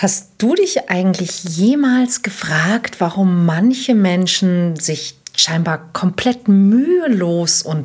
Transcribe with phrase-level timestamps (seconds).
[0.00, 7.84] Hast du dich eigentlich jemals gefragt, warum manche Menschen sich scheinbar komplett mühelos und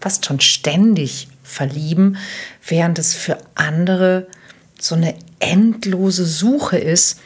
[0.00, 2.16] fast schon ständig verlieben,
[2.66, 4.26] während es für andere
[4.80, 7.20] so eine endlose Suche ist?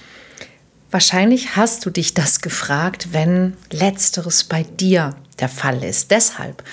[0.90, 6.10] Wahrscheinlich hast du dich das gefragt, wenn letzteres bei dir der Fall ist.
[6.10, 6.64] Deshalb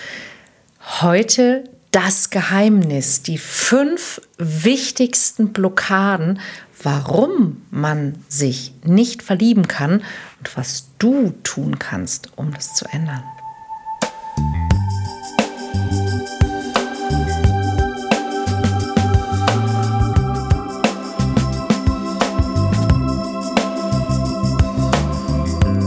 [1.02, 6.40] heute das Geheimnis, die fünf wichtigsten Blockaden,
[6.84, 10.02] warum man sich nicht verlieben kann
[10.40, 13.24] und was du tun kannst, um das zu ändern.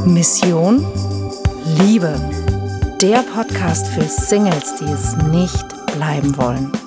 [0.07, 0.87] Mission
[1.80, 2.15] Liebe.
[3.01, 6.84] Der Podcast für Singles, die es nicht bleiben wollen.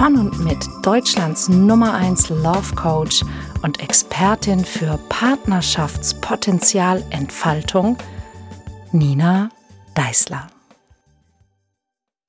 [0.00, 3.22] Von und mit Deutschlands Nummer 1 Love Coach
[3.60, 7.98] und Expertin für Partnerschaftspotenzialentfaltung,
[8.92, 9.50] Nina
[9.94, 10.46] Deißler.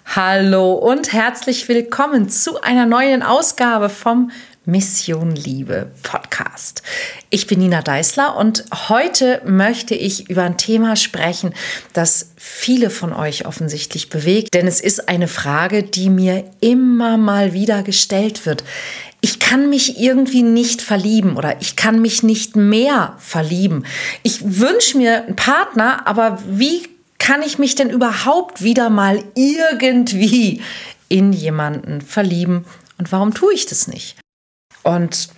[0.06, 4.32] Hallo und herzlich willkommen zu einer neuen Ausgabe vom
[4.66, 6.84] Mission Liebe Podcast.
[7.32, 11.56] Ich bin Nina Deißler und heute möchte ich über ein Thema sprechen,
[11.94, 17.54] das viele von euch offensichtlich bewegt, denn es ist eine Frage, die mir immer mal
[17.54, 18.64] wieder gestellt wird.
[19.20, 23.88] Ich kann mich irgendwie nicht verlieben oder ich kann mich nicht mehr verlieben.
[24.22, 30.62] Ich wünsche mir einen Partner, aber wie kann ich mich denn überhaupt wieder mal irgendwie
[31.10, 32.66] in jemanden verlieben
[33.00, 34.18] und warum tue ich das nicht?
[34.84, 35.30] Und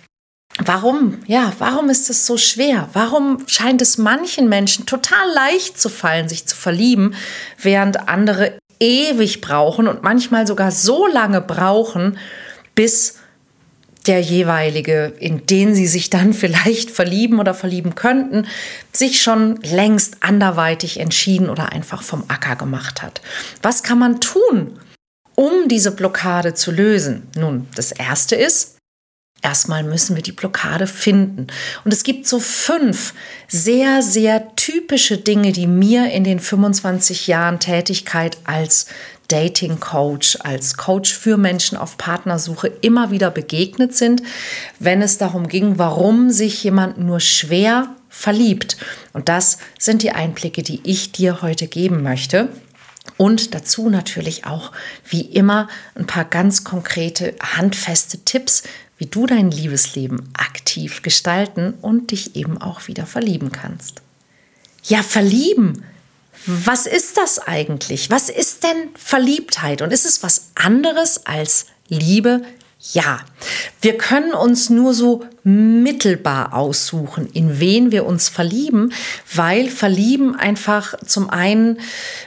[0.58, 1.18] Warum?
[1.26, 2.88] Ja, warum ist es so schwer?
[2.92, 7.16] Warum scheint es manchen Menschen total leicht zu fallen, sich zu verlieben,
[7.60, 12.18] während andere ewig brauchen und manchmal sogar so lange brauchen,
[12.76, 13.16] bis
[14.06, 18.46] der jeweilige, in den sie sich dann vielleicht verlieben oder verlieben könnten,
[18.92, 23.22] sich schon längst anderweitig entschieden oder einfach vom Acker gemacht hat.
[23.62, 24.78] Was kann man tun,
[25.34, 27.26] um diese Blockade zu lösen?
[27.36, 28.73] Nun, das Erste ist,
[29.44, 31.48] Erstmal müssen wir die Blockade finden.
[31.84, 33.12] Und es gibt so fünf
[33.46, 38.86] sehr, sehr typische Dinge, die mir in den 25 Jahren Tätigkeit als
[39.28, 44.22] Dating Coach, als Coach für Menschen auf Partnersuche immer wieder begegnet sind,
[44.78, 48.78] wenn es darum ging, warum sich jemand nur schwer verliebt.
[49.12, 52.48] Und das sind die Einblicke, die ich dir heute geben möchte.
[53.16, 54.72] Und dazu natürlich auch,
[55.06, 58.62] wie immer, ein paar ganz konkrete, handfeste Tipps,
[59.04, 64.00] wie du dein Liebesleben aktiv gestalten und dich eben auch wieder verlieben kannst.
[64.82, 65.84] Ja, verlieben.
[66.46, 68.08] Was ist das eigentlich?
[68.08, 69.82] Was ist denn Verliebtheit?
[69.82, 72.44] Und ist es was anderes als Liebe
[72.92, 73.20] ja,
[73.80, 78.92] wir können uns nur so mittelbar aussuchen, in wen wir uns verlieben,
[79.34, 81.78] weil verlieben einfach zum einen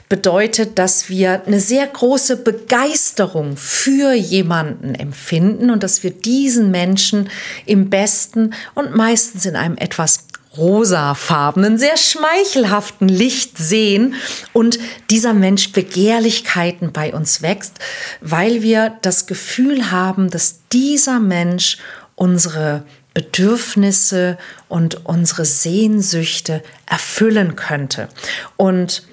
[0.09, 7.29] bedeutet, dass wir eine sehr große Begeisterung für jemanden empfinden und dass wir diesen Menschen
[7.65, 10.26] im besten und meistens in einem etwas
[10.57, 14.15] rosafarbenen, sehr schmeichelhaften Licht sehen
[14.53, 14.79] und
[15.09, 17.79] dieser Mensch Begehrlichkeiten bei uns wächst,
[18.21, 21.77] weil wir das Gefühl haben, dass dieser Mensch
[22.15, 28.09] unsere Bedürfnisse und unsere Sehnsüchte erfüllen könnte.
[28.57, 29.03] Und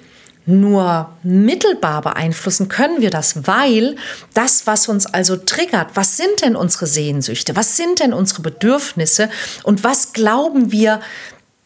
[0.45, 3.95] nur mittelbar beeinflussen können wir das, weil
[4.35, 9.29] das, was uns also triggert, was sind denn unsere Sehnsüchte, was sind denn unsere Bedürfnisse
[9.63, 11.01] und was glauben wir,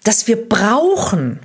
[0.10, 1.40] dass wir brauchen,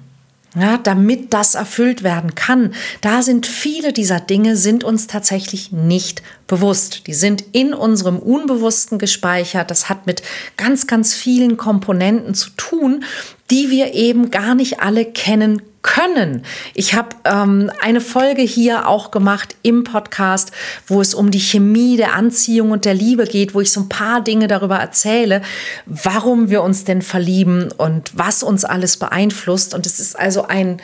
[0.59, 2.73] ja, damit das erfüllt werden kann.
[3.03, 7.07] Da sind viele dieser Dinge sind uns tatsächlich nicht bewusst.
[7.07, 9.71] Die sind in unserem Unbewussten gespeichert.
[9.71, 10.23] Das hat mit
[10.57, 13.05] ganz, ganz vielen Komponenten zu tun,
[13.51, 16.43] die wir eben gar nicht alle kennen können.
[16.73, 20.51] Ich habe ähm, eine Folge hier auch gemacht im Podcast,
[20.87, 23.89] wo es um die Chemie der Anziehung und der Liebe geht, wo ich so ein
[23.91, 25.43] paar Dinge darüber erzähle,
[25.85, 29.75] warum wir uns denn verlieben und was uns alles beeinflusst.
[29.75, 30.81] Und es ist also ein,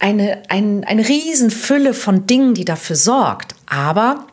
[0.00, 3.54] eine, ein, eine Riesenfülle von Dingen, die dafür sorgt.
[3.66, 4.26] Aber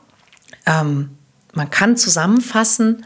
[0.65, 1.11] ähm,
[1.53, 3.05] man kann zusammenfassen,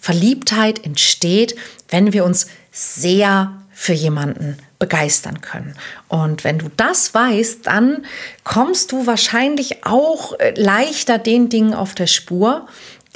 [0.00, 1.54] Verliebtheit entsteht,
[1.88, 5.74] wenn wir uns sehr für jemanden begeistern können.
[6.06, 8.04] Und wenn du das weißt, dann
[8.44, 12.66] kommst du wahrscheinlich auch äh, leichter den Dingen auf der Spur,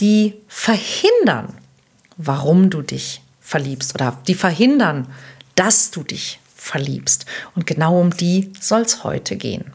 [0.01, 1.53] die verhindern,
[2.17, 5.07] warum du dich verliebst oder die verhindern,
[5.55, 7.27] dass du dich verliebst.
[7.55, 9.75] Und genau um die soll es heute gehen.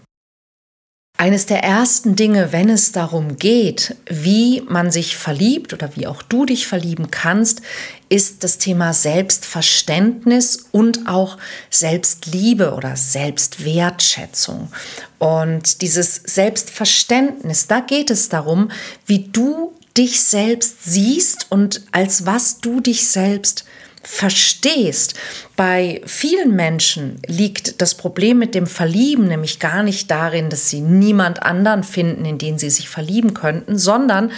[1.20, 6.22] Eines der ersten Dinge, wenn es darum geht, wie man sich verliebt oder wie auch
[6.22, 7.62] du dich verlieben kannst,
[8.08, 11.38] ist das Thema Selbstverständnis und auch
[11.70, 14.72] Selbstliebe oder Selbstwertschätzung.
[15.18, 18.72] Und dieses Selbstverständnis, da geht es darum,
[19.06, 23.66] wie du dich selbst siehst und als was du dich selbst
[24.04, 25.16] verstehst.
[25.56, 30.82] Bei vielen Menschen liegt das Problem mit dem Verlieben nämlich gar nicht darin, dass sie
[30.82, 34.32] niemand anderen finden, in den sie sich verlieben könnten, sondern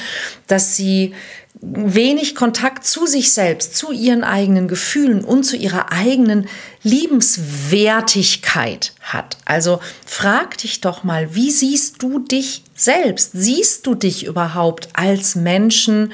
[0.48, 1.14] dass sie
[1.62, 6.48] wenig Kontakt zu sich selbst, zu ihren eigenen Gefühlen und zu ihrer eigenen
[6.82, 9.38] Liebenswertigkeit hat.
[9.46, 13.32] Also frag dich doch mal, wie siehst du dich selbst?
[13.34, 16.14] Siehst du dich überhaupt als Menschen,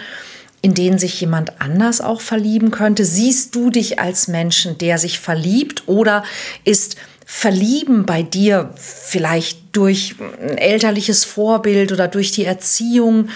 [0.62, 3.06] in den sich jemand anders auch verlieben könnte?
[3.06, 6.24] Siehst du dich als Menschen, der sich verliebt oder
[6.64, 6.98] ist
[7.30, 13.28] Verlieben bei dir vielleicht durch ein elterliches Vorbild oder durch die Erziehung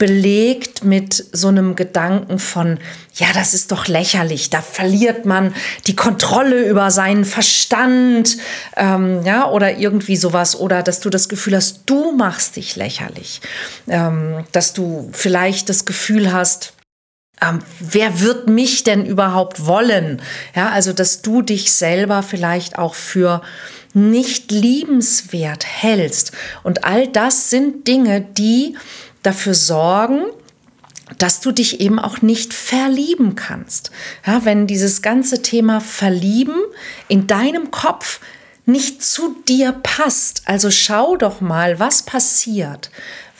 [0.00, 2.78] belegt mit so einem Gedanken von,
[3.16, 5.54] ja, das ist doch lächerlich, da verliert man
[5.86, 8.38] die Kontrolle über seinen Verstand,
[8.78, 13.42] ähm, ja, oder irgendwie sowas, oder dass du das Gefühl hast, du machst dich lächerlich,
[13.88, 16.72] ähm, dass du vielleicht das Gefühl hast,
[17.42, 20.22] ähm, wer wird mich denn überhaupt wollen?
[20.56, 23.42] Ja, also, dass du dich selber vielleicht auch für
[23.92, 26.32] nicht liebenswert hältst.
[26.62, 28.76] Und all das sind Dinge, die
[29.22, 30.24] dafür sorgen,
[31.18, 33.90] dass du dich eben auch nicht verlieben kannst.
[34.26, 36.60] Ja, wenn dieses ganze Thema Verlieben
[37.08, 38.20] in deinem Kopf
[38.66, 42.90] nicht zu dir passt, also schau doch mal, was passiert,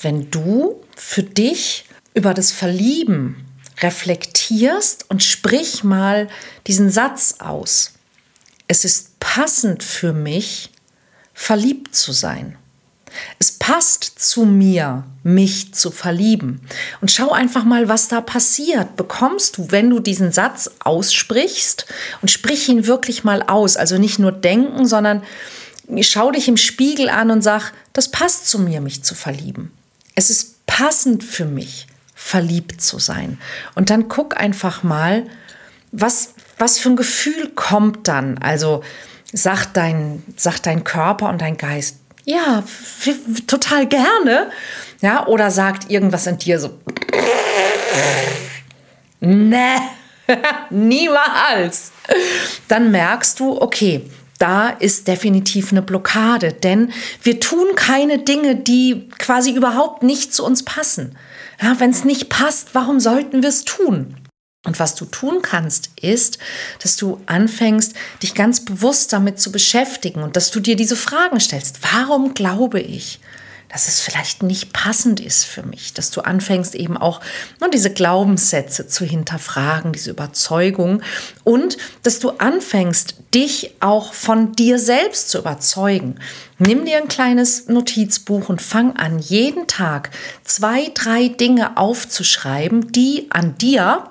[0.02, 1.84] wenn du für dich
[2.14, 3.46] über das Verlieben
[3.80, 6.28] reflektierst und sprich mal
[6.66, 7.92] diesen Satz aus.
[8.66, 10.70] Es ist passend für mich,
[11.32, 12.58] verliebt zu sein.
[13.38, 16.60] Es passt zu mir, mich zu verlieben.
[17.00, 18.96] Und schau einfach mal, was da passiert.
[18.96, 21.86] Bekommst du, wenn du diesen Satz aussprichst
[22.22, 25.22] und sprich ihn wirklich mal aus, also nicht nur denken, sondern
[26.02, 29.72] schau dich im Spiegel an und sag, das passt zu mir, mich zu verlieben.
[30.14, 33.38] Es ist passend für mich verliebt zu sein.
[33.74, 35.26] Und dann guck einfach mal,
[35.92, 38.38] was, was für ein Gefühl kommt dann.
[38.38, 38.82] Also
[39.32, 41.99] sagt dein, sagt dein Körper und dein Geist,
[42.30, 42.62] ja,
[43.46, 44.50] total gerne.
[45.00, 46.78] Ja, oder sagt irgendwas in dir so,
[49.20, 49.76] ne,
[50.70, 51.92] niemals.
[52.68, 54.02] Dann merkst du, okay,
[54.38, 56.92] da ist definitiv eine Blockade, denn
[57.22, 61.16] wir tun keine Dinge, die quasi überhaupt nicht zu uns passen.
[61.62, 64.16] Ja, Wenn es nicht passt, warum sollten wir es tun?
[64.66, 66.38] Und was du tun kannst, ist,
[66.82, 71.40] dass du anfängst, dich ganz bewusst damit zu beschäftigen und dass du dir diese Fragen
[71.40, 71.78] stellst.
[71.94, 73.20] Warum glaube ich?
[73.70, 77.20] dass es vielleicht nicht passend ist für mich, dass du anfängst eben auch
[77.60, 81.02] nur diese Glaubenssätze zu hinterfragen, diese Überzeugung
[81.44, 86.16] und dass du anfängst, dich auch von dir selbst zu überzeugen.
[86.58, 90.10] Nimm dir ein kleines Notizbuch und fang an, jeden Tag
[90.42, 94.10] zwei, drei Dinge aufzuschreiben, die an dir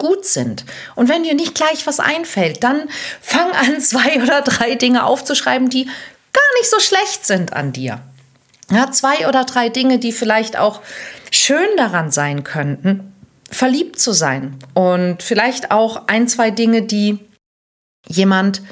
[0.00, 0.64] gut sind.
[0.96, 2.88] Und wenn dir nicht gleich was einfällt, dann
[3.20, 8.00] fang an, zwei oder drei Dinge aufzuschreiben, die gar nicht so schlecht sind an dir.
[8.72, 10.80] Ja, zwei oder drei Dinge, die vielleicht auch
[11.30, 13.12] schön daran sein könnten,
[13.50, 14.56] verliebt zu sein.
[14.74, 17.18] Und vielleicht auch ein, zwei Dinge, die
[18.06, 18.62] jemand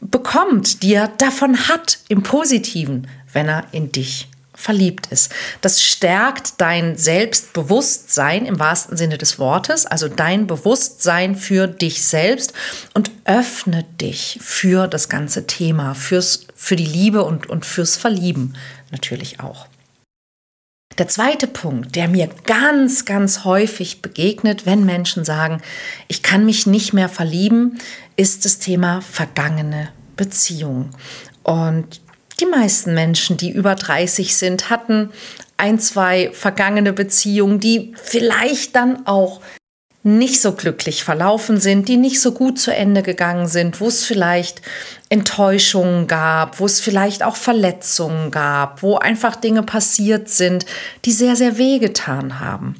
[0.00, 5.32] bekommt, die er davon hat im Positiven, wenn er in dich verliebt ist.
[5.60, 12.52] Das stärkt dein Selbstbewusstsein im wahrsten Sinne des Wortes, also dein Bewusstsein für dich selbst
[12.94, 18.54] und öffnet dich für das ganze Thema, fürs, für die Liebe und, und fürs Verlieben
[18.90, 19.66] natürlich auch.
[20.98, 25.60] Der zweite Punkt, der mir ganz, ganz häufig begegnet, wenn Menschen sagen,
[26.06, 27.78] ich kann mich nicht mehr verlieben,
[28.16, 30.90] ist das Thema vergangene Beziehung.
[31.42, 32.00] Und
[32.40, 35.10] die meisten Menschen, die über 30 sind, hatten
[35.56, 39.40] ein, zwei vergangene Beziehungen, die vielleicht dann auch
[40.02, 44.04] nicht so glücklich verlaufen sind, die nicht so gut zu Ende gegangen sind, wo es
[44.04, 44.60] vielleicht
[45.08, 50.66] Enttäuschungen gab, wo es vielleicht auch Verletzungen gab, wo einfach Dinge passiert sind,
[51.06, 52.76] die sehr, sehr wehgetan haben.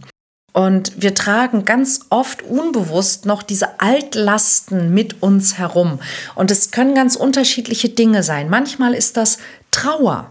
[0.55, 5.99] Und wir tragen ganz oft unbewusst noch diese Altlasten mit uns herum.
[6.37, 8.49] Und es können ganz unterschiedliche Dinge sein.
[8.49, 9.39] Manchmal ist das
[9.73, 10.31] Trauer.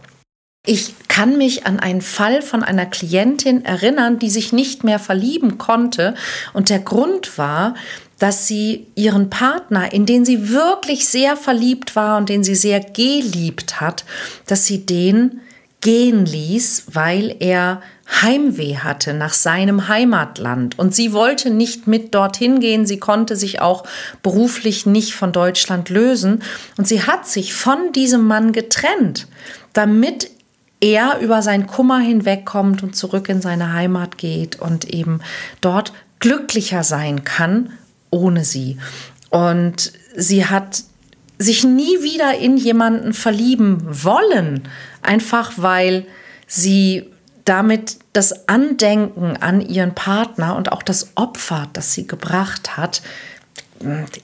[0.66, 5.58] Ich kann mich an einen Fall von einer Klientin erinnern, die sich nicht mehr verlieben
[5.58, 6.16] konnte.
[6.54, 7.76] Und der Grund war,
[8.18, 12.80] dass sie ihren Partner, in den sie wirklich sehr verliebt war und den sie sehr
[12.80, 14.06] geliebt hat,
[14.48, 15.42] dass sie den
[15.84, 17.82] gehen ließ, weil er
[18.22, 20.80] Heimweh hatte nach seinem Heimatland.
[20.80, 22.86] Und sie wollte nicht mit dorthin gehen.
[22.86, 23.84] Sie konnte sich auch
[24.24, 26.42] beruflich nicht von Deutschland lösen.
[26.78, 29.28] Und sie hat sich von diesem Mann getrennt,
[29.74, 30.32] damit
[30.80, 35.22] er über seinen Kummer hinwegkommt und zurück in seine Heimat geht und eben
[35.62, 37.72] dort glücklicher sein kann
[38.14, 38.78] ohne sie.
[39.30, 40.84] Und sie hat
[41.40, 44.68] sich nie wieder in jemanden verlieben wollen,
[45.06, 46.06] einfach weil
[46.48, 47.10] sie
[47.46, 53.02] damit das Andenken an ihren Partner und auch das Opfer, das sie gebracht hat,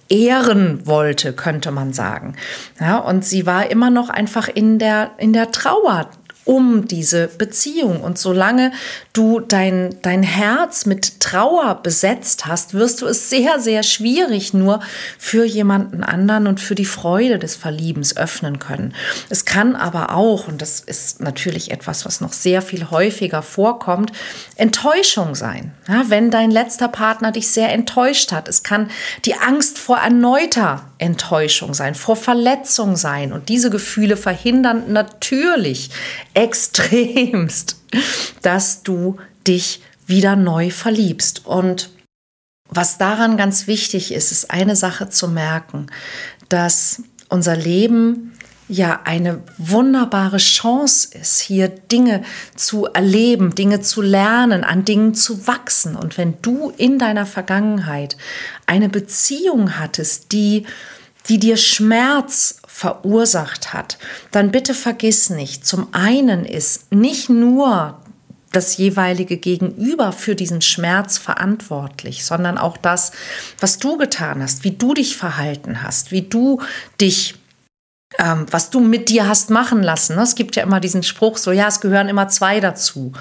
[0.07, 2.36] ehren wollte, könnte man sagen.
[2.79, 6.09] Ja, und sie war immer noch einfach in der, in der Trauer
[6.49, 8.01] um diese Beziehung.
[8.01, 8.71] Und solange
[9.13, 14.79] du dein, dein Herz mit Trauer besetzt hast, wirst du es sehr, sehr schwierig nur
[15.19, 18.95] für jemanden anderen und für die Freude des Verliebens öffnen können.
[19.29, 24.11] Es kann aber auch, und das ist natürlich etwas, was noch sehr viel häufiger vorkommt,
[24.55, 25.71] Enttäuschung sein.
[25.87, 28.47] Ja, wenn dein letzter Partner dich sehr enttäuscht hat.
[28.47, 28.89] Es kann
[29.25, 33.33] die Angst vor erneuter Enttäuschung sein, vor Verletzung sein.
[33.33, 35.89] Und diese Gefühle verhindern natürlich
[36.33, 37.81] extremst,
[38.41, 41.45] dass du dich wieder neu verliebst.
[41.45, 41.89] Und
[42.69, 45.87] was daran ganz wichtig ist, ist eine Sache zu merken,
[46.49, 48.28] dass unser Leben
[48.69, 52.23] ja eine wunderbare Chance ist, hier Dinge
[52.55, 55.95] zu erleben, Dinge zu lernen, an Dingen zu wachsen.
[55.95, 58.15] Und wenn du in deiner Vergangenheit
[58.67, 60.65] eine Beziehung hattest, die
[61.27, 63.99] die dir Schmerz verursacht hat,
[64.31, 67.99] dann bitte vergiss nicht, zum einen ist nicht nur
[68.51, 73.11] das jeweilige Gegenüber für diesen Schmerz verantwortlich, sondern auch das,
[73.59, 76.59] was du getan hast, wie du dich verhalten hast, wie du
[76.99, 77.35] dich
[78.17, 80.15] ähm, was du mit dir hast machen lassen.
[80.15, 80.23] Ne?
[80.23, 83.13] Es gibt ja immer diesen Spruch, so ja, es gehören immer zwei dazu.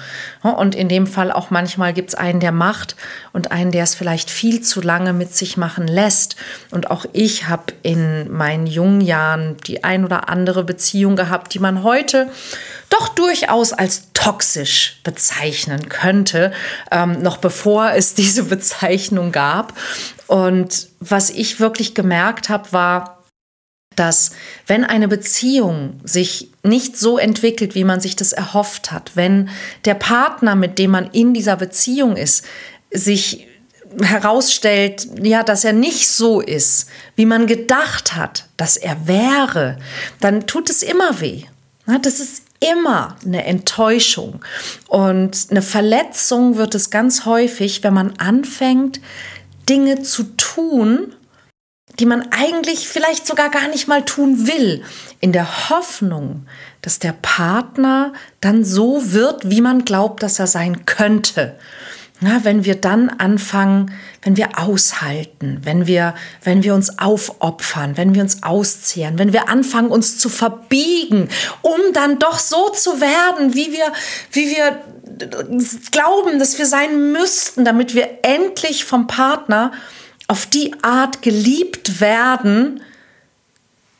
[0.43, 0.55] Ne?
[0.55, 2.95] Und in dem Fall auch manchmal gibt es einen, der macht
[3.31, 6.37] und einen, der es vielleicht viel zu lange mit sich machen lässt.
[6.71, 11.59] Und auch ich habe in meinen jungen Jahren die ein oder andere Beziehung gehabt, die
[11.59, 12.27] man heute
[12.89, 16.51] doch durchaus als toxisch bezeichnen könnte,
[16.89, 19.73] ähm, noch bevor es diese Bezeichnung gab.
[20.25, 23.18] Und was ich wirklich gemerkt habe, war,
[23.99, 24.31] dass
[24.65, 29.49] wenn eine Beziehung sich nicht so entwickelt, wie man sich das erhofft hat, wenn
[29.85, 32.45] der Partner, mit dem man in dieser Beziehung ist,
[32.91, 33.47] sich
[34.01, 39.77] herausstellt, ja, dass er nicht so ist, wie man gedacht hat, dass er wäre,
[40.19, 41.43] dann tut es immer weh.
[42.01, 44.41] Das ist immer eine Enttäuschung
[44.87, 48.99] und eine Verletzung wird es ganz häufig, wenn man anfängt,
[49.67, 51.13] Dinge zu tun,
[51.99, 54.83] die man eigentlich vielleicht sogar gar nicht mal tun will,
[55.19, 56.45] in der Hoffnung,
[56.81, 61.57] dass der Partner dann so wird, wie man glaubt, dass er sein könnte.
[62.21, 68.13] Na, wenn wir dann anfangen, wenn wir aushalten, wenn wir, wenn wir uns aufopfern, wenn
[68.13, 71.29] wir uns auszehren, wenn wir anfangen, uns zu verbiegen,
[71.61, 73.93] um dann doch so zu werden, wie wir,
[74.33, 74.81] wie wir
[75.91, 79.71] glauben, dass wir sein müssten, damit wir endlich vom Partner
[80.29, 82.81] auf die Art geliebt werden,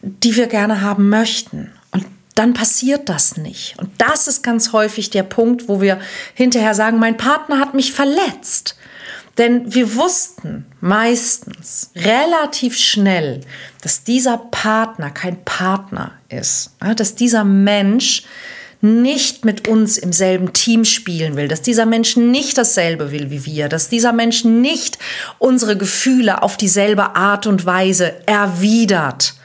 [0.02, 1.72] die wir gerne haben möchten.
[1.92, 2.06] Und
[2.36, 3.78] dann passiert das nicht.
[3.80, 6.00] Und das ist ganz häufig der Punkt, wo wir
[6.36, 8.78] hinterher sagen, mein Partner hat mich verletzt.
[9.40, 13.42] Denn wir wussten meistens relativ schnell,
[13.82, 18.24] dass dieser Partner kein Partner ist, dass dieser Mensch
[18.82, 23.46] nicht mit uns im selben Team spielen will, dass dieser Mensch nicht dasselbe will wie
[23.46, 24.98] wir, dass dieser Mensch nicht
[25.38, 29.36] unsere Gefühle auf dieselbe Art und Weise erwidert,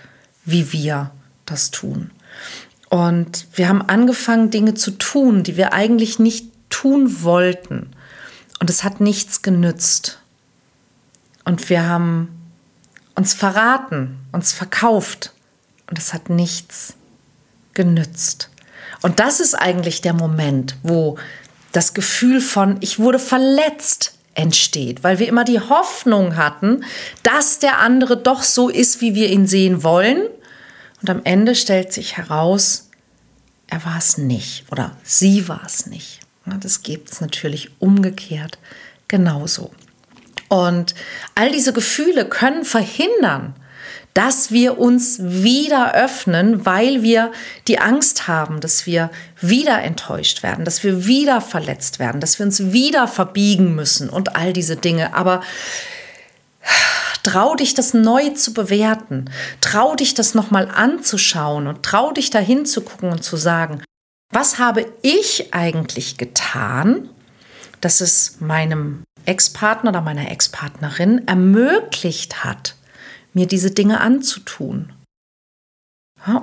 [0.45, 1.11] wie wir
[1.47, 2.11] das tun.
[2.91, 7.91] Und wir haben angefangen, Dinge zu tun, die wir eigentlich nicht tun wollten.
[8.61, 10.21] Und es hat nichts genützt.
[11.45, 12.29] Und wir haben
[13.17, 15.33] uns verraten, uns verkauft.
[15.91, 16.95] Und es hat nichts
[17.73, 18.49] genützt.
[19.05, 21.19] Und das ist eigentlich der Moment, wo
[21.73, 26.87] das Gefühl von, ich wurde verletzt entsteht, weil wir immer die Hoffnung hatten,
[27.23, 30.23] dass der andere doch so ist, wie wir ihn sehen wollen.
[31.03, 32.89] Und am Ende stellt sich heraus,
[33.67, 36.21] er war es nicht oder sie war es nicht.
[36.47, 38.57] Das gibt es natürlich umgekehrt
[39.09, 39.71] genauso.
[40.49, 40.95] Und
[41.35, 43.55] all diese Gefühle können verhindern,
[44.15, 47.33] dass wir uns wieder öffnen, weil wir
[47.67, 52.47] die Angst haben, dass wir wieder enttäuscht werden, dass wir wieder verletzt werden, dass wir
[52.47, 55.15] uns wieder verbiegen müssen und all diese Dinge.
[55.15, 55.43] Aber
[57.25, 59.31] trau dich, das neu zu bewerten.
[59.61, 63.83] Trau dich, das nochmal anzuschauen und trau dich dahin zu gucken und zu sagen,
[64.33, 67.09] Was habe ich eigentlich getan,
[67.81, 72.75] dass es meinem Ex-Partner oder meiner Ex-Partnerin ermöglicht hat,
[73.35, 74.93] mir diese Dinge anzutun?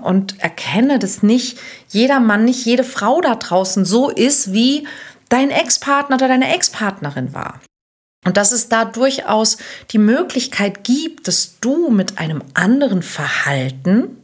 [0.03, 4.87] Und erkenne, dass nicht jeder Mann, nicht jede Frau da draußen so ist, wie
[5.29, 7.59] dein Ex-Partner oder deine Ex-Partnerin war.
[8.23, 9.57] Und dass es da durchaus
[9.91, 14.17] die Möglichkeit gibt, dass du mit einem anderen Verhalten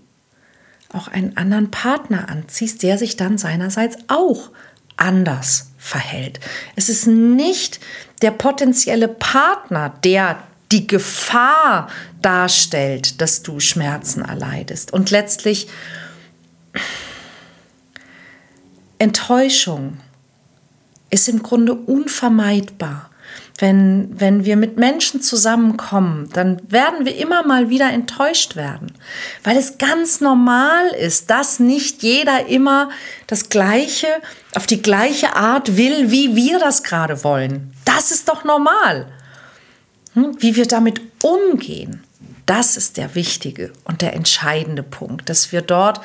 [0.93, 4.51] auch einen anderen Partner anziehst, der sich dann seinerseits auch
[4.95, 6.39] anders verhält.
[6.75, 7.79] Es ist nicht
[8.21, 11.89] der potenzielle Partner, der die Gefahr
[12.27, 14.91] darstellt, dass du Schmerzen erleidest.
[14.91, 15.69] Und letztlich
[18.99, 19.97] Enttäuschung
[21.09, 23.09] ist im Grunde unvermeidbar.
[23.59, 28.91] Wenn, wenn wir mit Menschen zusammenkommen, dann werden wir immer mal wieder enttäuscht werden,
[29.43, 32.89] weil es ganz normal ist, dass nicht jeder immer
[33.25, 34.07] das Gleiche
[34.53, 37.73] auf die gleiche Art will, wie wir das gerade wollen.
[37.85, 39.07] Das ist doch normal.
[40.13, 40.35] Hm?
[40.39, 42.03] Wie wir damit umgehen,
[42.47, 46.01] das ist der wichtige und der entscheidende Punkt, dass wir dort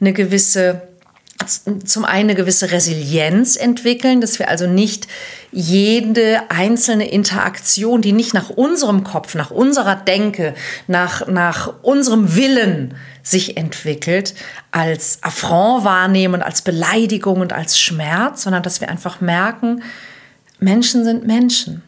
[0.00, 0.82] eine gewisse
[1.84, 5.06] zum einen eine gewisse Resilienz entwickeln, dass wir also nicht
[5.52, 10.54] jede einzelne Interaktion, die nicht nach unserem Kopf, nach unserer Denke,
[10.86, 14.34] nach, nach unserem Willen sich entwickelt,
[14.70, 19.82] als Affront wahrnehmen, als Beleidigung und als Schmerz, sondern dass wir einfach merken,
[20.58, 21.82] Menschen sind Menschen.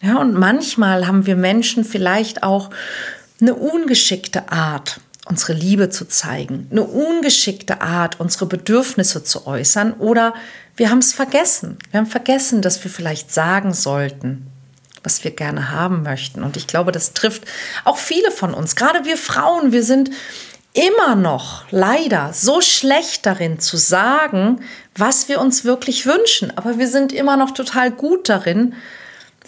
[0.00, 2.70] Ja, und manchmal haben wir Menschen vielleicht auch
[3.40, 10.34] eine ungeschickte Art, unsere Liebe zu zeigen, eine ungeschickte Art, unsere Bedürfnisse zu äußern oder
[10.76, 11.76] wir haben es vergessen.
[11.90, 14.46] Wir haben vergessen, dass wir vielleicht sagen sollten,
[15.02, 16.42] was wir gerne haben möchten.
[16.42, 17.44] Und ich glaube, das trifft
[17.84, 20.10] auch viele von uns, gerade wir Frauen, wir sind
[20.72, 24.60] immer noch leider so schlecht darin zu sagen,
[24.94, 26.56] was wir uns wirklich wünschen.
[26.56, 28.74] Aber wir sind immer noch total gut darin,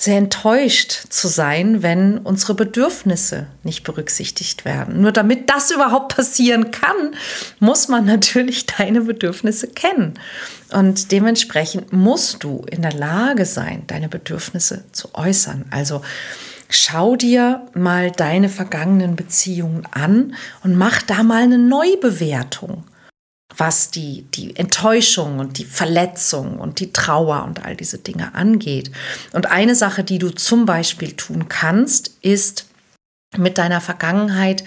[0.00, 5.02] sehr enttäuscht zu sein, wenn unsere Bedürfnisse nicht berücksichtigt werden.
[5.02, 7.14] Nur damit das überhaupt passieren kann,
[7.59, 10.14] muss man natürlich deine Bedürfnisse kennen.
[10.72, 15.66] Und dementsprechend musst du in der Lage sein, deine Bedürfnisse zu äußern.
[15.70, 16.01] Also
[16.70, 22.85] schau dir mal deine vergangenen Beziehungen an und mach da mal eine Neubewertung
[23.56, 28.90] was die, die Enttäuschung und die Verletzung und die Trauer und all diese Dinge angeht.
[29.32, 32.66] Und eine Sache, die du zum Beispiel tun kannst, ist
[33.36, 34.64] mit deiner Vergangenheit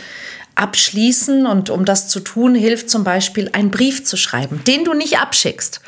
[0.56, 1.46] abschließen.
[1.48, 5.18] Und um das zu tun, hilft zum Beispiel einen Brief zu schreiben, den du nicht
[5.18, 5.82] abschickst.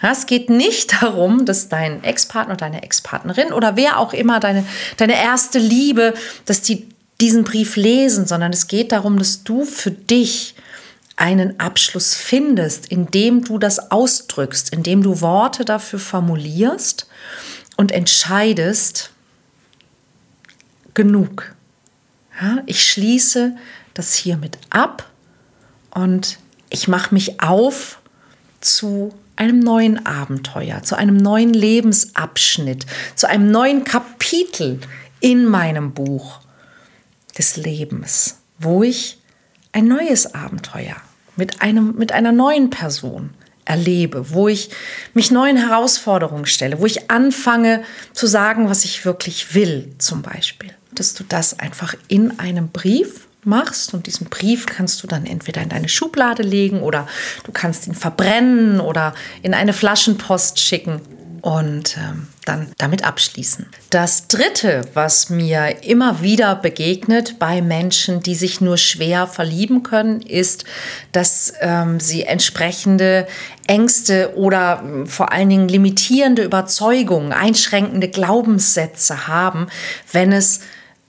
[0.00, 4.64] Es geht nicht darum, dass dein Ex-Partner, deine Ex-Partnerin oder wer auch immer deine,
[4.96, 6.88] deine erste Liebe, dass die
[7.20, 10.56] diesen Brief lesen, sondern es geht darum, dass du für dich
[11.16, 17.06] einen Abschluss findest, indem du das ausdrückst, indem du Worte dafür formulierst
[17.76, 19.10] und entscheidest,
[20.94, 21.54] genug.
[22.40, 23.56] Ja, ich schließe
[23.94, 25.10] das hiermit ab
[25.90, 26.38] und
[26.70, 28.00] ich mache mich auf
[28.60, 34.80] zu einem neuen Abenteuer, zu einem neuen Lebensabschnitt, zu einem neuen Kapitel
[35.20, 36.40] in meinem Buch
[37.36, 39.21] des Lebens, wo ich
[39.72, 40.96] ein neues Abenteuer
[41.36, 43.30] mit, einem, mit einer neuen Person
[43.64, 44.70] erlebe, wo ich
[45.14, 50.70] mich neuen Herausforderungen stelle, wo ich anfange zu sagen, was ich wirklich will, zum Beispiel.
[50.92, 55.62] Dass du das einfach in einem Brief machst und diesen Brief kannst du dann entweder
[55.62, 57.06] in deine Schublade legen oder
[57.44, 61.00] du kannst ihn verbrennen oder in eine Flaschenpost schicken
[61.42, 63.66] und ähm, dann damit abschließen.
[63.90, 70.22] Das Dritte, was mir immer wieder begegnet bei Menschen, die sich nur schwer verlieben können,
[70.22, 70.64] ist,
[71.10, 73.26] dass ähm, sie entsprechende
[73.66, 79.66] Ängste oder äh, vor allen Dingen limitierende Überzeugungen, einschränkende Glaubenssätze haben,
[80.12, 80.60] wenn es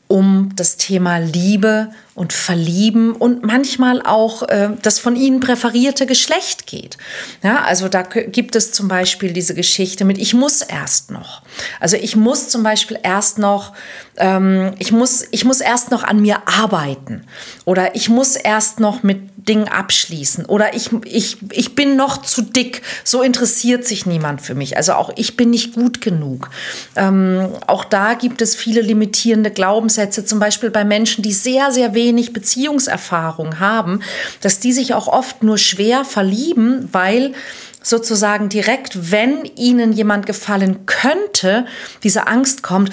[0.07, 6.67] um das Thema Liebe und Verlieben und manchmal auch äh, das von ihnen präferierte Geschlecht
[6.67, 6.97] geht.
[7.41, 11.41] Ja, also da gibt es zum Beispiel diese Geschichte mit, ich muss erst noch.
[11.79, 13.73] Also ich muss zum Beispiel erst noch,
[14.17, 17.25] ähm, ich, muss, ich muss erst noch an mir arbeiten
[17.65, 22.43] oder ich muss erst noch mit Dingen abschließen oder ich, ich, ich bin noch zu
[22.43, 24.77] dick, so interessiert sich niemand für mich.
[24.77, 26.49] Also auch ich bin nicht gut genug.
[26.95, 31.93] Ähm, auch da gibt es viele limitierende Glaubenssätze, zum Beispiel bei Menschen, die sehr, sehr
[31.93, 34.01] wenig wenig Beziehungserfahrung haben,
[34.41, 37.33] dass die sich auch oft nur schwer verlieben, weil
[37.81, 41.65] sozusagen direkt, wenn ihnen jemand gefallen könnte,
[42.03, 42.91] diese Angst kommt,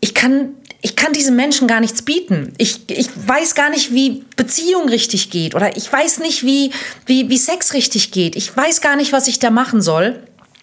[0.00, 2.54] ich kann ich kann diesen Menschen gar nichts bieten.
[2.58, 6.72] Ich, ich weiß gar nicht, wie Beziehung richtig geht oder ich weiß nicht, wie,
[7.06, 8.34] wie, wie Sex richtig geht.
[8.34, 10.18] Ich weiß gar nicht, was ich da machen soll.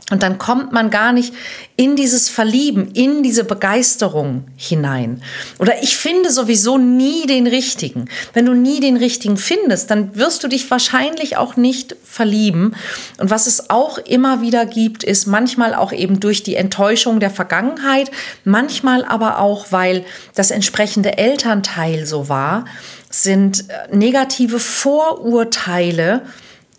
[0.10, 1.34] Und dann kommt man gar nicht
[1.76, 5.22] in dieses Verlieben, in diese Begeisterung hinein.
[5.60, 8.10] Oder ich finde sowieso nie den richtigen.
[8.34, 12.76] Wenn du nie den richtigen findest, dann wirst du dich wahrscheinlich auch nicht verlieben.
[13.18, 17.32] Und was es auch immer wieder gibt, ist manchmal auch eben durch die Enttäuschung der
[17.32, 18.12] Vergangenheit,
[18.44, 20.04] manchmal aber auch, weil
[20.36, 22.66] das entsprechende Elternteil so war,
[23.10, 26.24] sind äh, negative Vorurteile,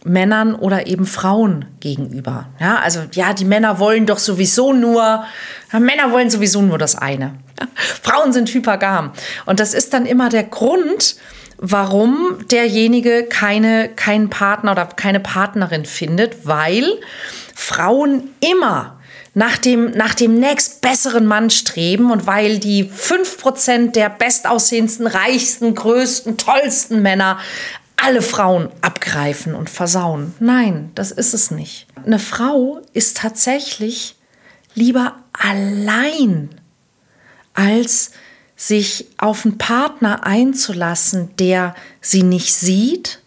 [0.05, 2.49] Männern oder eben Frauen gegenüber.
[2.59, 5.25] Ja, also ja, die Männer wollen doch sowieso nur,
[5.73, 7.35] ja, Männer wollen sowieso nur das eine.
[8.03, 9.13] Frauen sind hypergam.
[9.47, 11.17] Und das ist dann immer der Grund,
[11.59, 16.99] warum derjenige keine, keinen Partner oder keine Partnerin findet, weil
[17.55, 19.01] Frauen immer
[19.35, 25.75] nach dem, nach dem nächst besseren Mann streben und weil die 5% der bestaussehendsten, reichsten,
[25.75, 27.39] größten, tollsten Männer
[28.03, 30.35] alle Frauen abgreifen und versauen.
[30.41, 31.87] Nein, das ist es nicht.
[32.05, 34.17] Eine Frau ist tatsächlich
[34.75, 36.51] lieber allein,
[37.55, 38.13] als
[38.57, 43.21] sich auf einen Partner einzulassen, der sie nicht sieht,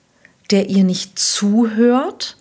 [0.51, 2.37] der ihr nicht zuhört,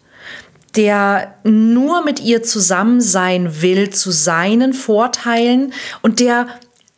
[0.76, 6.48] der nur mit ihr zusammen sein will zu seinen Vorteilen und der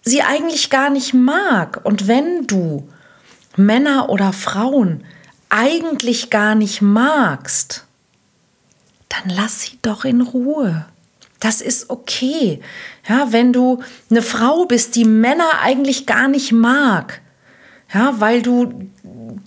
[0.03, 1.81] sie eigentlich gar nicht mag.
[1.85, 2.88] Und wenn du
[3.57, 5.05] Männer oder Frauen
[5.55, 7.85] eigentlich gar nicht magst,
[9.09, 10.87] dann lass sie doch in Ruhe.
[11.38, 12.61] Das ist okay.
[13.09, 17.21] Ja, wenn du eine Frau bist, die Männer eigentlich gar nicht mag,
[17.93, 18.90] ja, weil du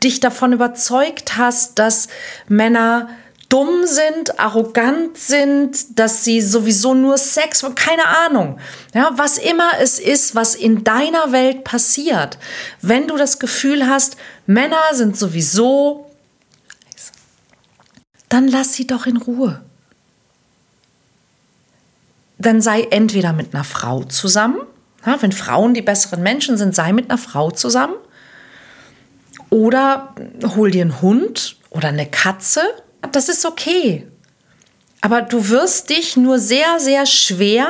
[0.01, 2.07] dich davon überzeugt hast, dass
[2.47, 3.09] Männer
[3.49, 8.59] dumm sind, arrogant sind, dass sie sowieso nur Sex keine Ahnung.
[8.93, 12.37] Ja, was immer es ist, was in deiner Welt passiert.
[12.81, 16.09] Wenn du das Gefühl hast, Männer sind sowieso,
[18.29, 19.61] dann lass sie doch in Ruhe.
[22.39, 24.61] Dann sei entweder mit einer Frau zusammen,
[25.05, 27.95] ja, wenn Frauen die besseren Menschen sind, sei mit einer Frau zusammen.
[29.49, 30.15] Oder
[30.55, 32.63] hol dir einen Hund oder eine Katze
[33.11, 34.07] das ist okay.
[35.01, 37.67] Aber du wirst dich nur sehr, sehr schwer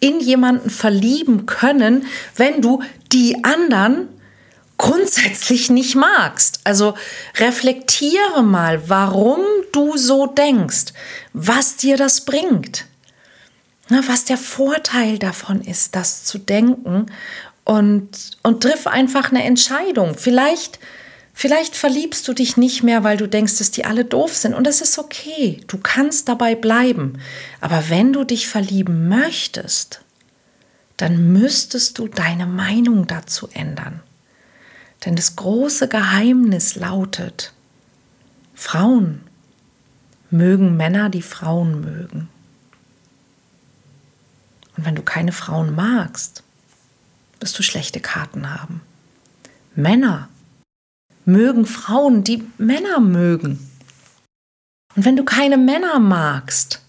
[0.00, 2.06] in jemanden verlieben können,
[2.36, 2.82] wenn du
[3.12, 4.08] die anderen
[4.78, 6.60] grundsätzlich nicht magst.
[6.64, 6.94] Also
[7.36, 9.40] reflektiere mal, warum
[9.72, 10.92] du so denkst,
[11.32, 12.86] was dir das bringt,
[13.88, 17.06] was der Vorteil davon ist, das zu denken
[17.64, 18.08] und,
[18.42, 20.16] und triff einfach eine Entscheidung.
[20.16, 20.78] Vielleicht
[21.40, 24.54] Vielleicht verliebst du dich nicht mehr, weil du denkst, dass die alle doof sind.
[24.54, 25.60] Und das ist okay.
[25.68, 27.20] Du kannst dabei bleiben.
[27.60, 30.00] Aber wenn du dich verlieben möchtest,
[30.96, 34.02] dann müsstest du deine Meinung dazu ändern.
[35.04, 37.52] Denn das große Geheimnis lautet,
[38.54, 39.22] Frauen
[40.30, 42.28] mögen Männer, die Frauen mögen.
[44.76, 46.42] Und wenn du keine Frauen magst,
[47.40, 48.80] wirst du schlechte Karten haben.
[49.74, 50.28] Männer
[51.24, 53.70] mögen Frauen, die Männer mögen.
[54.96, 56.80] Und wenn du keine Männer magst,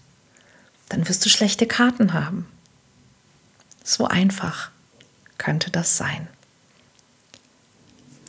[0.88, 2.48] dann wirst du schlechte Karten haben.
[3.84, 4.70] So einfach
[5.38, 6.28] könnte das sein.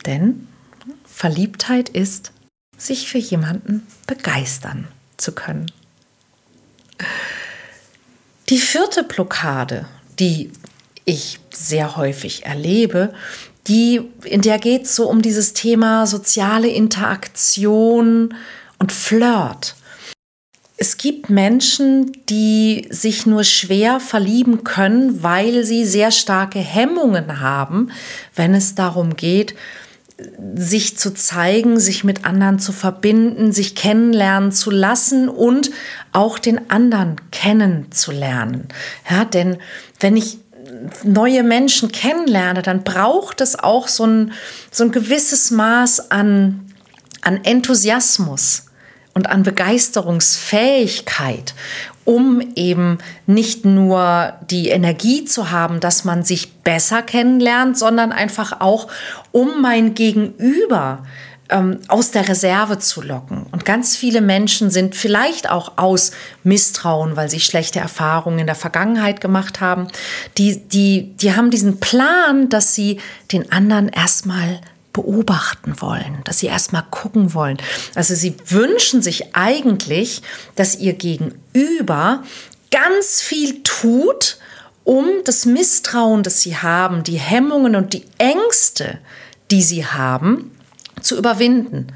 [0.06, 0.48] Denn
[1.04, 2.32] Verliebtheit ist,
[2.76, 5.70] sich für jemanden begeistern zu können.
[8.48, 9.86] Die vierte Blockade,
[10.18, 10.50] die
[11.04, 13.14] ich sehr häufig erlebe,
[13.68, 18.34] die, in der geht es so um dieses Thema soziale Interaktion
[18.78, 19.76] und Flirt.
[20.76, 27.92] Es gibt Menschen, die sich nur schwer verlieben können, weil sie sehr starke Hemmungen haben,
[28.34, 29.54] wenn es darum geht,
[30.54, 35.70] sich zu zeigen, sich mit anderen zu verbinden, sich kennenlernen zu lassen und
[36.12, 38.68] auch den anderen kennenzulernen.
[39.10, 39.58] Ja, denn
[40.00, 40.38] wenn ich
[41.04, 44.32] neue Menschen kennenlerne, dann braucht es auch so ein,
[44.70, 46.72] so ein gewisses Maß an,
[47.22, 48.66] an Enthusiasmus
[49.14, 51.54] und an Begeisterungsfähigkeit,
[52.04, 58.60] um eben nicht nur die Energie zu haben, dass man sich besser kennenlernt, sondern einfach
[58.60, 58.88] auch,
[59.30, 61.04] um mein Gegenüber
[61.52, 63.46] ähm, aus der Reserve zu locken.
[63.52, 66.12] Und ganz viele Menschen sind vielleicht auch aus
[66.42, 69.88] Misstrauen, weil sie schlechte Erfahrungen in der Vergangenheit gemacht haben,
[70.38, 74.60] die, die, die haben diesen Plan, dass sie den anderen erstmal
[74.92, 77.58] beobachten wollen, dass sie erstmal gucken wollen.
[77.94, 80.22] Also sie wünschen sich eigentlich,
[80.54, 82.22] dass ihr Gegenüber
[82.70, 84.38] ganz viel tut,
[84.84, 88.98] um das Misstrauen, das sie haben, die Hemmungen und die Ängste,
[89.50, 90.50] die sie haben,
[91.00, 91.88] zu überwinden.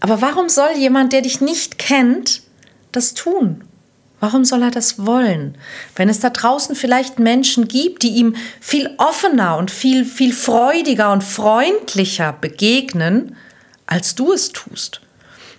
[0.00, 2.42] Aber warum soll jemand, der dich nicht kennt,
[2.92, 3.64] das tun?
[4.24, 5.58] Warum soll er das wollen?
[5.96, 11.12] Wenn es da draußen vielleicht Menschen gibt, die ihm viel offener und viel, viel freudiger
[11.12, 13.36] und freundlicher begegnen,
[13.84, 15.02] als du es tust.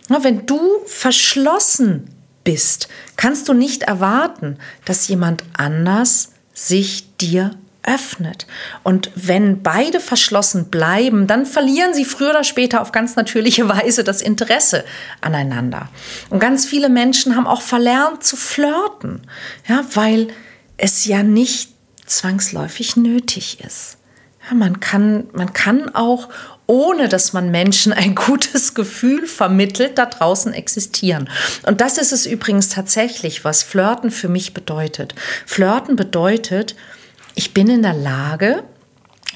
[0.09, 2.09] Wenn du verschlossen
[2.43, 7.51] bist, kannst du nicht erwarten, dass jemand anders sich dir
[7.85, 8.47] öffnet.
[8.83, 14.03] Und wenn beide verschlossen bleiben, dann verlieren sie früher oder später auf ganz natürliche Weise
[14.03, 14.83] das Interesse
[15.21, 15.89] aneinander.
[16.29, 19.21] Und ganz viele Menschen haben auch verlernt zu flirten,
[19.67, 20.27] ja, weil
[20.77, 21.71] es ja nicht
[22.05, 23.97] zwangsläufig nötig ist.
[24.47, 26.29] Ja, man, kann, man kann auch
[26.67, 31.29] ohne dass man Menschen ein gutes Gefühl vermittelt, da draußen existieren.
[31.65, 35.15] Und das ist es übrigens tatsächlich, was Flirten für mich bedeutet.
[35.45, 36.75] Flirten bedeutet,
[37.35, 38.63] ich bin in der Lage,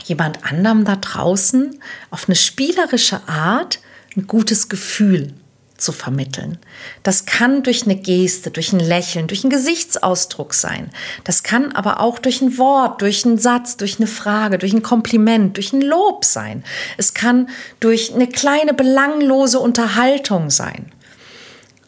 [0.05, 3.79] jemand anderem da draußen auf eine spielerische Art
[4.15, 5.33] ein gutes Gefühl
[5.77, 6.57] zu vermitteln.
[7.03, 10.89] Das kann durch eine Geste, durch ein Lächeln, durch einen Gesichtsausdruck sein.
[11.23, 14.83] Das kann aber auch durch ein Wort, durch einen Satz, durch eine Frage, durch ein
[14.83, 16.63] Kompliment, durch ein Lob sein.
[16.97, 20.91] Es kann durch eine kleine belanglose Unterhaltung sein.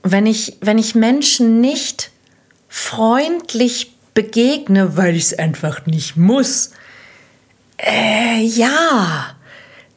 [0.04, 2.12] Wenn ich, wenn ich Menschen nicht
[2.70, 6.72] freundlich begegne, weil ich es einfach nicht muss,
[7.78, 9.36] äh, ja,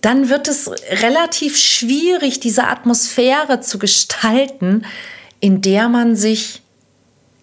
[0.01, 0.71] dann wird es
[1.03, 4.85] relativ schwierig, diese Atmosphäre zu gestalten,
[5.41, 6.63] in der man sich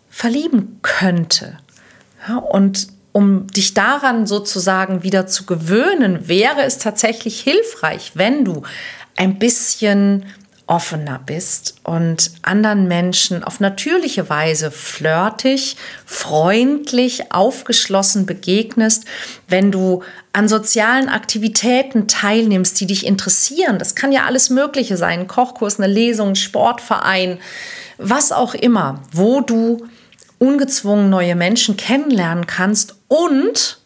[0.10, 1.58] verlieben könnte.
[2.28, 8.64] Ja, und um dich daran sozusagen wieder zu gewöhnen, wäre es tatsächlich hilfreich, wenn du
[9.18, 10.26] ein bisschen
[10.68, 19.06] offener bist und anderen Menschen auf natürliche Weise flirtig, freundlich, aufgeschlossen begegnest,
[19.48, 23.80] wenn du an sozialen Aktivitäten teilnimmst, die dich interessieren.
[23.80, 27.40] Das kann ja alles Mögliche sein, Kochkurs, eine Lesung, Sportverein,
[27.98, 29.86] was auch immer, wo du
[30.40, 33.80] ungezwungen neue Menschen kennenlernen kannst und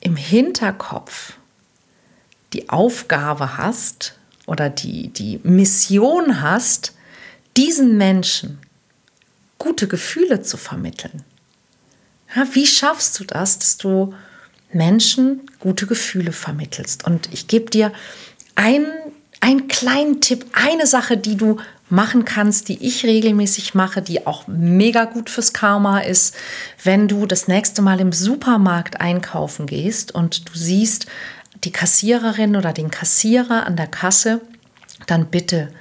[0.00, 1.34] im Hinterkopf
[2.52, 4.14] die Aufgabe hast,
[4.46, 6.94] oder die, die Mission hast,
[7.56, 8.58] diesen Menschen
[9.58, 11.22] gute Gefühle zu vermitteln.
[12.34, 14.14] Ja, wie schaffst du das, dass du
[14.72, 17.06] Menschen gute Gefühle vermittelst?
[17.06, 17.92] Und ich gebe dir
[18.56, 18.86] einen,
[19.40, 24.46] einen kleinen Tipp, eine Sache, die du machen kannst, die ich regelmäßig mache, die auch
[24.48, 26.34] mega gut fürs Karma ist,
[26.82, 31.06] wenn du das nächste Mal im Supermarkt einkaufen gehst und du siehst
[31.64, 34.40] die Kassiererin oder den Kassierer an der Kasse,
[35.06, 35.72] dann bitte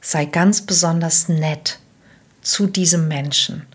[0.00, 1.78] sei ganz besonders nett
[2.42, 3.66] zu diesem Menschen.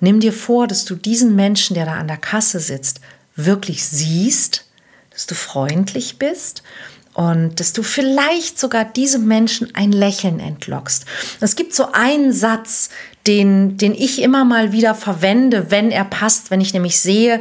[0.00, 3.00] Nimm dir vor, dass du diesen Menschen, der da an der Kasse sitzt,
[3.36, 4.66] wirklich siehst,
[5.10, 6.62] dass du freundlich bist
[7.14, 11.04] und dass du vielleicht sogar diesem Menschen ein Lächeln entlockst.
[11.40, 12.90] Es gibt so einen Satz,
[13.26, 17.40] den, den ich immer mal wieder verwende, wenn er passt, wenn ich nämlich sehe,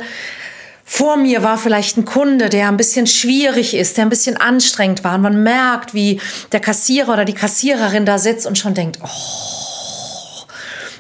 [0.84, 5.04] vor mir war vielleicht ein Kunde, der ein bisschen schwierig ist, der ein bisschen anstrengend
[5.04, 5.16] war.
[5.16, 6.20] Und man merkt, wie
[6.52, 10.48] der Kassierer oder die Kassiererin da sitzt und schon denkt, oh,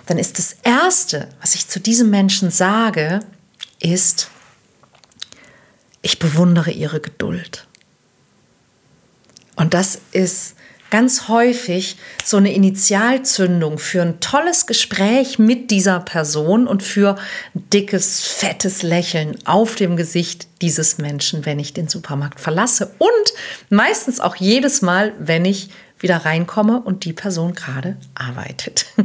[0.05, 3.21] dann ist das Erste, was ich zu diesem Menschen sage,
[3.79, 4.29] ist,
[6.01, 7.65] ich bewundere ihre Geduld.
[9.55, 10.55] Und das ist
[10.91, 17.15] ganz häufig so eine Initialzündung für ein tolles Gespräch mit dieser Person und für
[17.55, 22.93] ein dickes, fettes Lächeln auf dem Gesicht dieses Menschen, wenn ich den Supermarkt verlasse.
[22.99, 23.33] Und
[23.69, 28.85] meistens auch jedes Mal, wenn ich wieder reinkomme und die Person gerade arbeitet.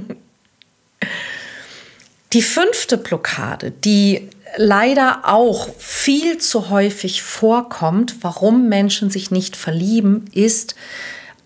[2.33, 10.25] Die fünfte Blockade, die leider auch viel zu häufig vorkommt, warum Menschen sich nicht verlieben,
[10.33, 10.75] ist,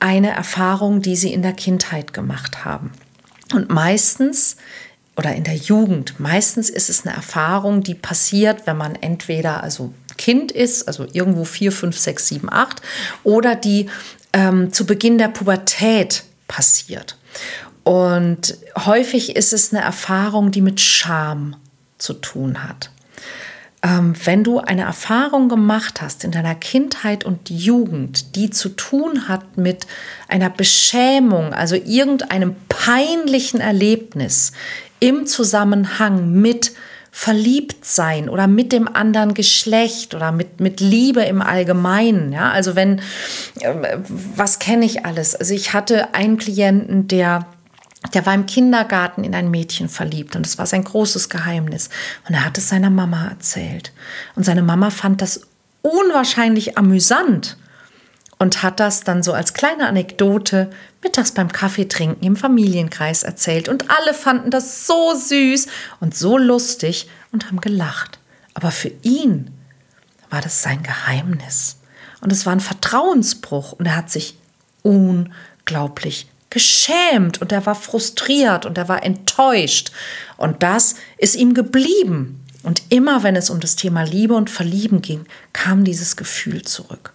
[0.01, 2.93] eine Erfahrung, die sie in der Kindheit gemacht haben.
[3.53, 4.57] Und meistens
[5.17, 9.93] oder in der Jugend, meistens ist es eine Erfahrung, die passiert, wenn man entweder also
[10.17, 12.81] Kind ist, also irgendwo vier, fünf, sechs, sieben, acht,
[13.23, 13.91] oder die
[14.33, 17.19] ähm, zu Beginn der Pubertät passiert.
[17.85, 21.57] Und häufig ist es eine Erfahrung, die mit Scham
[21.99, 22.91] zu tun hat
[23.83, 29.57] wenn du eine Erfahrung gemacht hast in deiner Kindheit und Jugend, die zu tun hat
[29.57, 29.87] mit
[30.29, 34.53] einer Beschämung, also irgendeinem peinlichen Erlebnis
[34.99, 36.73] im Zusammenhang mit
[37.11, 42.33] Verliebtsein oder mit dem anderen Geschlecht oder mit, mit Liebe im Allgemeinen.
[42.33, 43.01] Ja, also wenn,
[43.61, 43.99] äh,
[44.37, 45.35] was kenne ich alles?
[45.35, 47.47] Also ich hatte einen Klienten, der
[48.15, 51.91] der war im Kindergarten in ein Mädchen verliebt und es war sein großes Geheimnis.
[52.27, 53.93] Und er hat es seiner Mama erzählt.
[54.35, 55.43] Und seine Mama fand das
[55.83, 57.59] unwahrscheinlich amüsant
[58.39, 60.71] und hat das dann so als kleine Anekdote
[61.03, 63.69] mittags beim Kaffeetrinken im Familienkreis erzählt.
[63.69, 65.67] Und alle fanden das so süß
[66.01, 68.19] und so lustig und haben gelacht.
[68.55, 69.51] Aber für ihn
[70.31, 71.81] war das sein Geheimnis.
[72.23, 74.39] Und es war ein Vertrauensbruch und er hat sich
[74.83, 79.93] unglaublich geschämt und er war frustriert und er war enttäuscht.
[80.37, 82.45] Und das ist ihm geblieben.
[82.63, 87.15] Und immer wenn es um das Thema Liebe und Verlieben ging, kam dieses Gefühl zurück.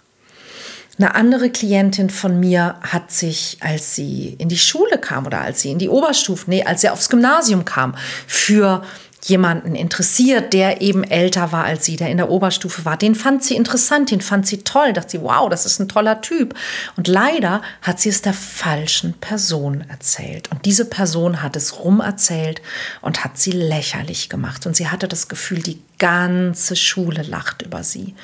[0.97, 5.61] Eine andere Klientin von mir hat sich, als sie in die Schule kam oder als
[5.61, 7.95] sie in die Oberstufe, nee, als sie aufs Gymnasium kam,
[8.27, 8.81] für
[9.27, 12.95] jemanden interessiert, der eben älter war als sie, der in der Oberstufe war.
[12.95, 16.21] Den fand sie interessant, den fand sie toll, dachte sie, wow, das ist ein toller
[16.21, 16.53] Typ.
[16.95, 20.51] Und leider hat sie es der falschen Person erzählt.
[20.51, 22.61] Und diese Person hat es rum erzählt
[23.01, 24.65] und hat sie lächerlich gemacht.
[24.67, 28.15] Und sie hatte das Gefühl, die ganze Schule lacht über sie.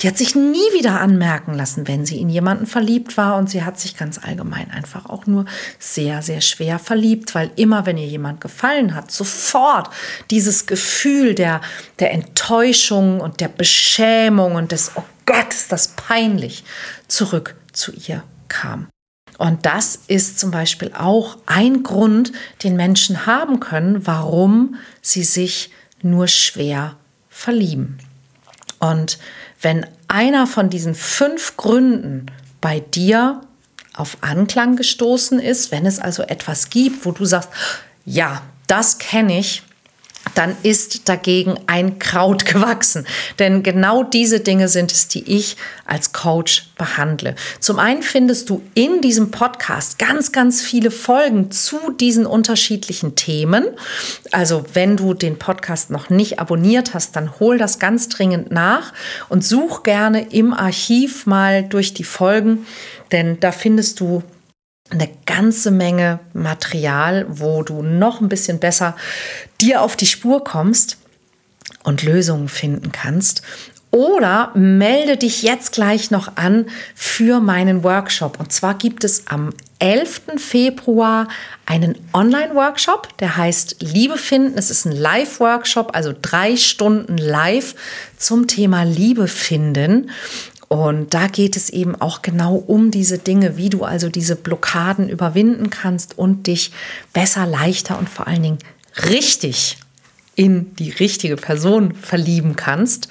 [0.00, 3.64] Die hat sich nie wieder anmerken lassen, wenn sie in jemanden verliebt war und sie
[3.64, 5.46] hat sich ganz allgemein einfach auch nur
[5.78, 9.90] sehr, sehr schwer verliebt, weil immer, wenn ihr jemand gefallen hat, sofort
[10.30, 11.60] dieses Gefühl der,
[11.98, 16.64] der Enttäuschung und der Beschämung und des, oh Gott, ist das peinlich,
[17.08, 18.88] zurück zu ihr kam.
[19.38, 25.70] Und das ist zum Beispiel auch ein Grund, den Menschen haben können, warum sie sich
[26.02, 26.96] nur schwer
[27.36, 27.98] verlieben.
[28.78, 29.18] Und
[29.60, 32.26] wenn einer von diesen fünf Gründen
[32.60, 33.42] bei dir
[33.94, 37.50] auf Anklang gestoßen ist, wenn es also etwas gibt, wo du sagst,
[38.04, 39.62] ja, das kenne ich,
[40.36, 43.06] dann ist dagegen ein Kraut gewachsen.
[43.38, 47.34] Denn genau diese Dinge sind es, die ich als Coach behandle.
[47.58, 53.64] Zum einen findest du in diesem Podcast ganz, ganz viele Folgen zu diesen unterschiedlichen Themen.
[54.30, 58.92] Also wenn du den Podcast noch nicht abonniert hast, dann hol das ganz dringend nach
[59.28, 62.66] und such gerne im Archiv mal durch die Folgen,
[63.12, 64.22] denn da findest du
[64.90, 68.96] eine ganze Menge Material, wo du noch ein bisschen besser
[69.60, 70.98] dir auf die Spur kommst
[71.82, 73.42] und Lösungen finden kannst.
[73.90, 78.38] Oder melde dich jetzt gleich noch an für meinen Workshop.
[78.38, 80.22] Und zwar gibt es am 11.
[80.36, 81.28] Februar
[81.64, 84.58] einen Online-Workshop, der heißt Liebe finden.
[84.58, 87.74] Es ist ein Live-Workshop, also drei Stunden live
[88.18, 90.10] zum Thema Liebe finden.
[90.68, 95.08] Und da geht es eben auch genau um diese Dinge, wie du also diese Blockaden
[95.08, 96.72] überwinden kannst und dich
[97.12, 98.58] besser, leichter und vor allen Dingen
[99.08, 99.78] richtig
[100.34, 103.08] in die richtige Person verlieben kannst.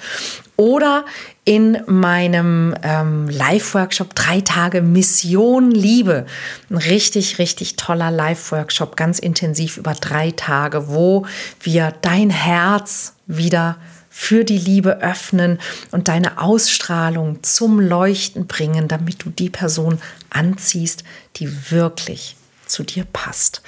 [0.56, 1.04] Oder
[1.44, 6.24] in meinem ähm, Live-Workshop drei Tage Mission Liebe.
[6.70, 11.26] Ein richtig, richtig toller Live-Workshop, ganz intensiv über drei Tage, wo
[11.60, 13.76] wir dein Herz wieder
[14.18, 15.58] für die Liebe öffnen
[15.90, 19.98] und deine Ausstrahlung zum Leuchten bringen, damit du die Person
[20.30, 21.04] anziehst,
[21.36, 23.60] die wirklich zu dir passt.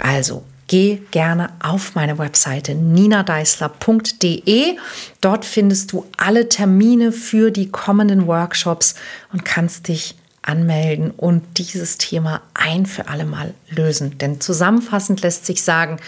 [0.00, 4.76] Also geh gerne auf meine Webseite ninadeisler.de.
[5.20, 8.96] Dort findest du alle Termine für die kommenden Workshops
[9.32, 14.18] und kannst dich anmelden und dieses Thema ein für alle Mal lösen.
[14.18, 16.00] Denn zusammenfassend lässt sich sagen,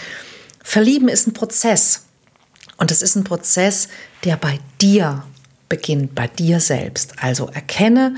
[0.66, 2.03] Verlieben ist ein Prozess.
[2.76, 3.88] Und es ist ein Prozess,
[4.24, 5.24] der bei dir
[5.68, 7.14] beginnt, bei dir selbst.
[7.20, 8.16] Also erkenne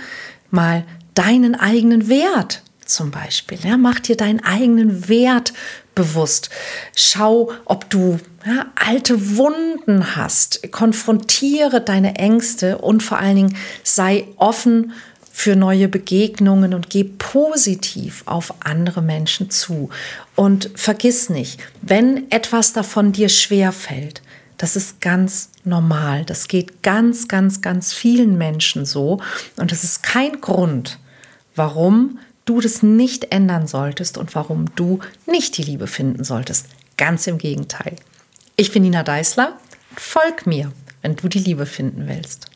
[0.50, 3.58] mal deinen eigenen Wert zum Beispiel.
[3.62, 5.52] Ja, mach dir deinen eigenen Wert
[5.94, 6.50] bewusst.
[6.94, 10.70] Schau, ob du ja, alte Wunden hast.
[10.70, 14.92] Konfrontiere deine Ängste und vor allen Dingen sei offen
[15.32, 19.90] für neue Begegnungen und geh positiv auf andere Menschen zu.
[20.34, 24.22] Und vergiss nicht, wenn etwas davon dir schwer fällt,
[24.58, 26.24] das ist ganz normal.
[26.24, 29.20] Das geht ganz, ganz, ganz vielen Menschen so.
[29.56, 30.98] Und das ist kein Grund,
[31.54, 36.66] warum du das nicht ändern solltest und warum du nicht die Liebe finden solltest.
[36.96, 37.96] Ganz im Gegenteil.
[38.56, 39.58] Ich bin Nina Deißler.
[39.96, 42.50] Folg mir, wenn du die Liebe finden willst.